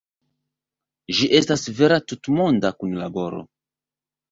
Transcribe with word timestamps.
Ĝi 1.17 1.27
estas 1.41 1.67
vera 1.81 2.01
tutmonda 2.13 2.75
kunlaboro. 2.83 3.47